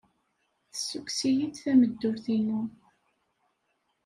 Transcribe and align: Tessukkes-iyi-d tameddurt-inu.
Tessukkes-iyi-d 0.71 1.55
tameddurt-inu. 1.63 2.61